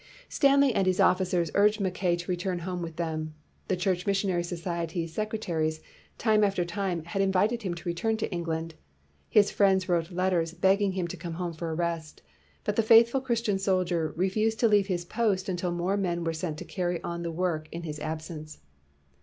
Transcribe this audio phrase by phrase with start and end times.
[0.27, 3.35] Stanley and his officers urged Mackay to return home with them;
[3.67, 5.79] the Church Mis sionary Society secretaries,
[6.17, 8.73] time after time, had invited him to return to England;
[9.29, 12.23] his friends wrote letters begging him to come home for a rest;
[12.63, 16.57] but the faithful Christian soldier refused to leave his post until more men were sent
[16.57, 18.57] to carry on the work in his absence.